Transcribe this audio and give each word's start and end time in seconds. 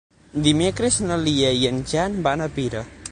Dimecres 0.47 0.97
na 1.09 1.19
Lia 1.27 1.53
i 1.59 1.69
en 1.73 1.81
Jan 1.93 2.21
van 2.29 2.45
a 2.47 2.49
Pira. 2.57 2.87